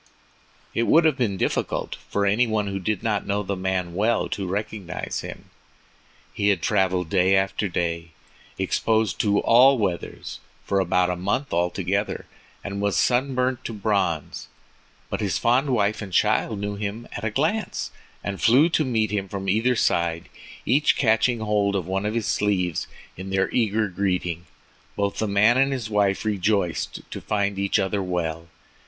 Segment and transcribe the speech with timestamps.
[0.73, 4.27] It would have been difficult for any one who did not know the man well
[4.29, 5.51] to recognize him.
[6.33, 8.09] He had traveled day after day,
[8.57, 12.25] exposed to all weathers, for about a month altogether,
[12.63, 14.47] and was sunburnt to bronze,
[15.11, 17.91] but his fond wife and child knew him at a glance,
[18.23, 20.29] and flew to meet him from either side,
[20.65, 24.45] each catching hold of one of his sleeves in their eager greeting.
[24.95, 28.47] Both the man and his wife rejoiced to find each other well.